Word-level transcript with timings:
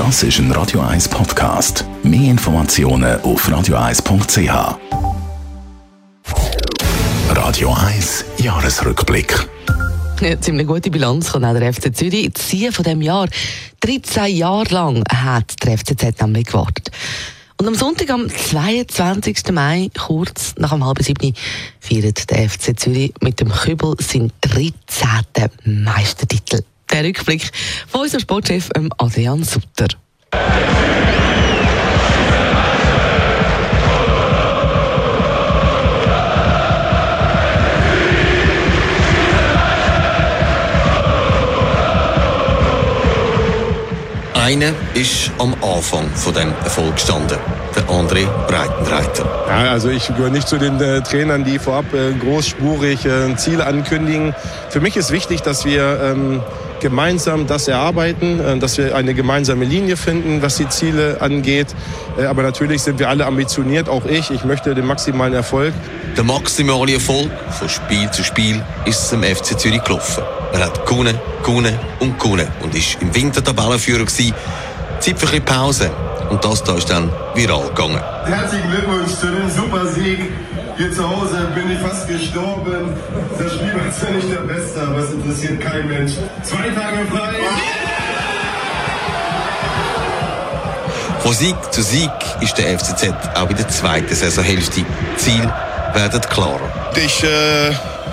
Das 0.00 0.22
ist 0.22 0.38
ein 0.38 0.50
Radio 0.52 0.80
1 0.80 1.10
Podcast. 1.10 1.84
Mehr 2.02 2.30
Informationen 2.30 3.20
auf 3.20 3.46
radio1.ch. 3.46 4.78
Radio 7.28 7.74
1 7.74 8.24
Jahresrückblick. 8.38 9.46
Eine 10.22 10.40
ziemlich 10.40 10.66
gute 10.66 10.90
Bilanz 10.90 11.32
kann 11.32 11.44
auch 11.44 11.52
der 11.52 11.74
FC 11.74 11.94
Zürich 11.94 12.32
ziehen 12.32 12.72
von 12.72 12.84
diesem 12.84 13.02
Jahr. 13.02 13.28
13 13.80 14.34
Jahre 14.34 14.72
lang 14.72 15.04
hat 15.12 15.62
der 15.62 15.76
FCZ 15.76 16.18
nämlich 16.22 16.46
gewartet. 16.46 16.90
Und 17.58 17.68
am 17.68 17.74
Sonntag, 17.74 18.08
am 18.08 18.30
22. 18.30 19.52
Mai, 19.52 19.90
kurz 19.98 20.54
nach 20.56 20.70
dem 20.70 20.82
halben 20.82 21.04
sieben, 21.04 21.34
feiert 21.78 22.30
der 22.30 22.48
FC 22.48 22.72
Zürich 22.80 23.12
mit 23.20 23.38
dem 23.38 23.52
Kübel 23.52 23.96
seinen 24.00 24.32
13. 24.40 25.50
Meistertitel. 25.64 26.62
Der 26.90 27.04
Rückblick 27.04 27.50
von 27.88 28.02
unserem 28.02 28.20
Sportchef 28.20 28.68
ähm, 28.74 28.90
Adrian 28.98 29.44
Sutter. 29.44 29.88
Einer 44.34 44.72
ist 44.94 45.30
am 45.38 45.54
Anfang 45.62 46.08
von 46.16 46.34
dem 46.34 46.48
Erfolg 46.64 46.96
gestanden, 46.96 47.38
der 47.76 47.84
André 47.84 48.26
Breitenreiter. 48.48 49.24
Ja, 49.46 49.70
also 49.70 49.90
ich 49.90 50.08
gehöre 50.08 50.30
nicht 50.30 50.48
zu 50.48 50.58
den 50.58 50.80
äh, 50.80 51.02
Trainern, 51.02 51.44
die 51.44 51.60
vorab 51.60 51.94
äh, 51.94 52.12
großspurig 52.14 53.04
äh, 53.06 53.36
Ziele 53.36 53.64
ankündigen. 53.64 54.34
Für 54.70 54.80
mich 54.80 54.96
ist 54.96 55.12
wichtig, 55.12 55.42
dass 55.42 55.64
wir 55.64 56.00
ähm, 56.02 56.42
gemeinsam 56.80 57.46
das 57.46 57.68
erarbeiten, 57.68 58.40
äh, 58.40 58.58
dass 58.58 58.78
wir 58.78 58.96
eine 58.96 59.14
gemeinsame 59.14 59.64
Linie 59.64 59.96
finden, 59.96 60.42
was 60.42 60.56
die 60.56 60.68
Ziele 60.68 61.18
angeht. 61.20 61.68
Äh, 62.18 62.24
aber 62.24 62.42
natürlich 62.42 62.82
sind 62.82 62.98
wir 62.98 63.08
alle 63.08 63.26
ambitioniert, 63.26 63.88
auch 63.88 64.04
ich. 64.06 64.30
Ich 64.30 64.44
möchte 64.44 64.74
den 64.74 64.86
maximalen 64.86 65.34
Erfolg. 65.34 65.72
Der 66.16 66.24
maximale 66.24 66.94
Erfolg 66.94 67.30
von 67.58 67.68
Spiel 67.68 68.10
zu 68.10 68.24
Spiel 68.24 68.60
ist 68.86 69.04
es 69.04 69.12
im 69.12 69.22
FC 69.22 69.58
Zürich 69.58 69.82
gelaufen. 69.84 70.24
Er 70.52 70.64
hat 70.66 70.84
gewonnen, 70.86 71.18
gewonnen 71.44 71.78
und 72.00 72.18
gewonnen 72.18 72.48
und 72.62 72.74
ist 72.74 72.98
im 73.00 73.14
Winter 73.14 73.42
Tabellenführer 73.44 74.04
gewesen. 74.04 74.34
Zeit 74.98 75.18
für 75.18 75.34
ein 75.34 75.44
Pause. 75.44 75.90
Und 76.30 76.44
das 76.44 76.62
da 76.62 76.76
ist 76.76 76.88
dann 76.88 77.10
viral 77.34 77.68
gegangen. 77.68 78.00
Herzlichen 78.24 78.70
Glückwunsch 78.70 79.12
zu 79.14 79.26
dem 79.26 79.50
Supersieg. 79.50 80.18
Hier 80.80 80.90
zu 80.94 81.06
Hause 81.06 81.46
bin 81.54 81.70
ich 81.70 81.78
fast 81.78 82.08
gestorben. 82.08 82.94
Das 83.38 83.52
Spiel 83.52 83.74
war 83.74 83.92
zwar 83.92 84.12
nicht 84.12 84.32
der 84.32 84.40
Beste, 84.40 84.80
aber 84.80 85.00
es 85.00 85.10
interessiert 85.10 85.60
kein 85.60 85.86
Mensch. 85.86 86.12
Zwei 86.42 86.70
Tage 86.70 87.04
frei. 87.10 87.34
Von 91.18 91.34
Sieg 91.34 91.54
zu 91.70 91.82
Sieg 91.82 92.10
ist 92.40 92.56
der 92.56 92.78
FCZ 92.78 93.12
auch 93.34 93.50
in 93.50 93.56
der 93.58 93.68
zweiten 93.68 94.14
Saisonhälfte. 94.14 94.86
Ziel 95.18 95.52
werden 95.92 96.20
klarer. 96.22 96.72
Ich 96.96 97.24
äh, 97.24 97.72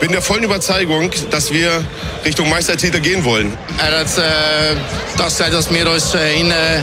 bin 0.00 0.10
der 0.10 0.20
vollen 0.20 0.42
Überzeugung, 0.42 1.12
dass 1.30 1.52
wir 1.52 1.84
Richtung 2.24 2.50
Meistertitel 2.50 2.98
gehen 2.98 3.22
wollen. 3.22 3.56
Er 3.78 4.00
hat 4.00 4.18
äh, 4.18 4.74
das 5.16 5.36
dass 5.36 5.72
wir 5.72 5.88
uns 5.88 6.12
äh, 6.12 6.40
in, 6.40 6.50
äh, 6.50 6.82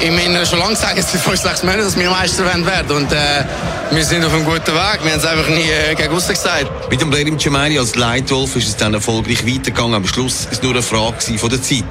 im 0.00 0.18
Inneren 0.18 0.46
schon 0.46 0.58
lange 0.58 0.76
sagen, 0.76 0.98
es 0.98 1.10
sind 1.10 1.22
fast 1.22 1.42
sechs 1.42 1.62
Monate, 1.62 1.82
dass 1.84 1.98
wir 1.98 2.10
Meister 2.10 2.44
werden 2.44 2.66
werden. 2.66 2.96
Und 2.96 3.12
äh, 3.12 3.44
wir 3.90 4.04
sind 4.04 4.24
auf 4.24 4.32
einem 4.32 4.44
guten 4.44 4.66
Weg. 4.66 5.00
Wir 5.02 5.12
haben 5.12 5.18
es 5.18 5.24
einfach 5.24 5.48
nie 5.48 5.68
äh, 5.70 5.94
gegen 5.94 6.14
aussen 6.14 6.34
gesagt. 6.34 6.90
Mit 6.90 7.00
dem 7.00 7.10
Blerim 7.10 7.38
Cemeri 7.38 7.78
als 7.78 7.94
Leitwolf 7.94 8.56
ist 8.56 8.68
es 8.68 8.76
dann 8.76 8.94
erfolgreich 8.94 9.46
weitergegangen. 9.46 9.94
Am 9.94 10.06
Schluss 10.06 10.46
war 10.46 10.52
es 10.52 10.62
nur 10.62 10.72
eine 10.72 10.82
Frage 10.82 11.38
von 11.38 11.50
der 11.50 11.62
Zeit. 11.62 11.84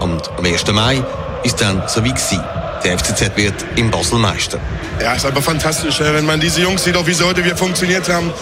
Und 0.00 0.28
am 0.36 0.44
1. 0.44 0.66
Mai 0.72 1.02
ist 1.42 1.54
es 1.54 1.56
dann 1.56 1.82
so 1.86 2.02
wie 2.04 2.10
gewesen. 2.10 2.40
Der 2.84 2.98
FCZ 2.98 3.36
wird 3.36 3.54
im 3.76 3.90
Basel 3.90 4.18
Meister. 4.18 4.58
Ja, 5.02 5.14
ist 5.14 5.26
aber 5.26 5.42
fantastisch, 5.42 6.00
äh, 6.00 6.14
wenn 6.14 6.26
man 6.26 6.40
diese 6.40 6.60
Jungs 6.60 6.84
sieht, 6.84 6.96
auch 6.96 7.06
wie 7.06 7.14
sie 7.14 7.24
heute 7.24 7.44
wieder 7.44 7.56
funktioniert 7.56 8.08
haben. 8.08 8.32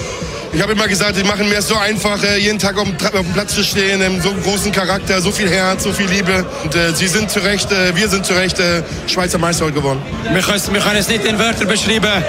Ich 0.57 0.63
habe 0.63 0.73
immer 0.73 0.89
gesagt, 0.89 1.17
sie 1.17 1.23
machen 1.23 1.51
mir 1.51 1.59
es 1.59 1.69
so 1.69 1.77
einfach, 1.77 2.23
äh, 2.25 2.39
jeden 2.39 2.59
Tag 2.59 2.79
auf 2.79 2.85
dem, 2.85 3.33
Platz 3.35 3.55
zu 3.55 3.63
stehen, 3.63 4.01
so 4.23 4.33
großen 4.33 4.73
Charakter, 4.73 5.21
so 5.21 5.31
viel 5.31 5.51
Herz, 5.51 5.83
so 5.83 5.93
viel 5.93 6.07
Liebe. 6.07 6.47
Und 6.65 6.75
äh, 6.75 6.95
sie 6.95 7.09
sind 7.09 7.31
zu 7.31 7.41
Recht, 7.41 7.71
äh, 7.71 7.95
wir 7.95 8.09
sind 8.09 8.25
zu 8.25 8.33
Recht 8.33 8.59
äh, 8.59 8.83
Schweizer 9.07 9.37
Meister 9.37 9.67
heute 9.67 9.75
geworden. 9.75 10.01
Wir 10.33 10.41
können, 10.41 10.97
es 10.97 11.09
nicht 11.09 11.27
in 11.27 11.39
Wörtern 11.39 11.69
beschreiben. 11.69 12.25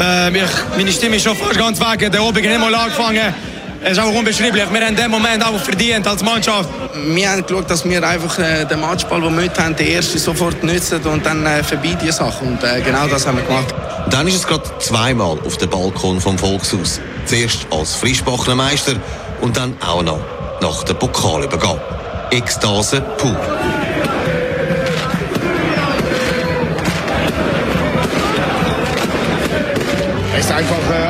Äh, 0.00 0.36
ich, 0.36 0.50
meine 0.76 0.90
Stimme 0.90 1.14
ist 1.14 1.22
schon 1.22 1.36
fast 1.36 1.56
ganz 1.56 1.78
weg. 1.78 2.10
Der 2.10 2.24
Obig 2.24 2.44
hat 2.44 2.60
angefangen. 2.60 3.53
Es 3.86 3.98
ist 3.98 3.98
auch 3.98 4.14
unbeschreiblich. 4.14 4.64
Wir 4.72 4.80
haben 4.80 4.88
in 4.88 4.96
dem 4.96 5.10
Moment 5.10 5.44
auch 5.44 5.60
verdient 5.60 6.06
als 6.06 6.24
Mannschaft. 6.24 6.70
Wir 6.94 7.30
haben 7.30 7.44
geschaut, 7.44 7.68
dass 7.68 7.84
wir 7.84 8.02
einfach 8.02 8.38
äh, 8.38 8.64
den 8.64 8.80
Matchball, 8.80 9.20
den 9.20 9.36
wir 9.36 9.44
heute 9.44 9.62
haben, 9.62 9.76
den 9.76 9.88
ersten 9.88 10.18
sofort 10.18 10.64
nutzen 10.64 11.02
und 11.02 11.26
dann 11.26 11.44
äh, 11.44 11.62
vorbei 11.62 11.94
die 12.02 12.10
Sachen. 12.10 12.48
Und 12.48 12.64
äh, 12.64 12.80
genau 12.80 13.06
das 13.08 13.26
haben 13.26 13.36
wir 13.36 13.44
gemacht. 13.44 13.74
Dann 14.08 14.26
ist 14.26 14.36
es 14.36 14.46
gerade 14.46 14.64
zweimal 14.78 15.38
auf 15.44 15.58
dem 15.58 15.68
Balkon 15.68 16.18
vom 16.18 16.38
Volkshaus. 16.38 16.98
Zuerst 17.26 17.66
als 17.70 17.94
Frischbachener 17.96 18.56
Meister 18.56 18.94
und 19.42 19.54
dann 19.58 19.76
auch 19.82 20.02
noch 20.02 20.20
nach 20.62 20.82
der 20.84 20.94
Pokalübergabe. 20.94 21.82
Ekstase 22.30 23.02
pur. 23.18 23.36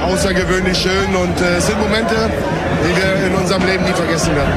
Außergewöhnlich 0.05 0.79
schön 0.79 1.15
und 1.17 1.41
äh, 1.41 1.57
es 1.57 1.67
sind 1.67 1.79
Momente, 1.81 2.15
die 2.85 2.97
wir 2.97 3.27
in 3.27 3.35
unserem 3.35 3.65
Leben 3.67 3.85
nie 3.85 3.93
vergessen 3.93 4.35
werden. 4.35 4.53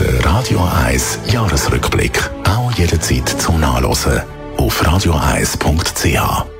Der 0.00 0.24
Radio 0.24 0.60
1 0.86 1.18
Jahresrückblick. 1.32 2.18
Auch 2.48 2.72
jederzeit 2.72 3.28
zum 3.28 3.60
Nachlesen 3.60 4.22
auf 4.56 4.82
radio1.ch. 4.82 6.59